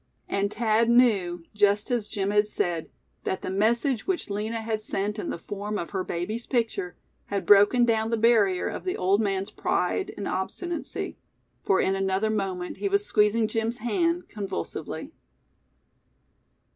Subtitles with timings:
[0.27, 2.89] And Thad knew, just as Jim had said,
[3.23, 6.95] that the message which Lina had sent in the form of her baby's picture,
[7.27, 11.19] had broken down the barrier of the old man's pride and obstinacy;
[11.63, 15.11] for in another moment he was squeezing Jim's hand convulsively.